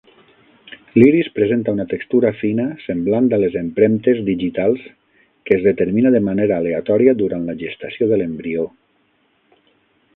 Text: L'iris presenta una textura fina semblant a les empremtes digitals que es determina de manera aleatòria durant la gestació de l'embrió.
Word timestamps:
L'iris 0.99 1.27
presenta 1.35 1.73
una 1.75 1.83
textura 1.91 2.31
fina 2.39 2.65
semblant 2.85 3.27
a 3.37 3.39
les 3.43 3.57
empremtes 3.61 4.23
digitals 4.31 4.87
que 5.49 5.57
es 5.59 5.65
determina 5.69 6.13
de 6.17 6.23
manera 6.31 6.57
aleatòria 6.61 7.15
durant 7.23 7.45
la 7.51 7.55
gestació 7.65 8.09
de 8.15 8.19
l'embrió. 8.23 8.65